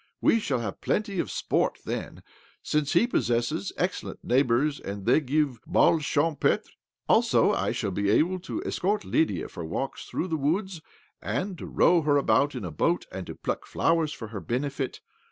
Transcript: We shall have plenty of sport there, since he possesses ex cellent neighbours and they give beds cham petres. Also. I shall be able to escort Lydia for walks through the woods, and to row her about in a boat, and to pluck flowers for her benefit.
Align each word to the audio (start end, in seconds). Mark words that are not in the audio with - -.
We 0.19 0.39
shall 0.39 0.61
have 0.61 0.81
plenty 0.81 1.19
of 1.19 1.29
sport 1.29 1.77
there, 1.85 2.23
since 2.63 2.93
he 2.93 3.05
possesses 3.05 3.71
ex 3.77 4.01
cellent 4.01 4.17
neighbours 4.23 4.79
and 4.79 5.05
they 5.05 5.19
give 5.21 5.59
beds 5.67 6.03
cham 6.07 6.35
petres. 6.37 6.67
Also. 7.07 7.51
I 7.51 7.71
shall 7.71 7.91
be 7.91 8.09
able 8.09 8.39
to 8.39 8.63
escort 8.65 9.05
Lydia 9.05 9.47
for 9.47 9.63
walks 9.63 10.05
through 10.05 10.29
the 10.29 10.37
woods, 10.37 10.81
and 11.21 11.55
to 11.59 11.67
row 11.67 12.01
her 12.01 12.17
about 12.17 12.55
in 12.55 12.65
a 12.65 12.71
boat, 12.71 13.05
and 13.11 13.27
to 13.27 13.35
pluck 13.35 13.67
flowers 13.67 14.11
for 14.11 14.29
her 14.29 14.39
benefit. 14.39 15.01